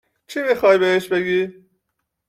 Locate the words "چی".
0.27-0.41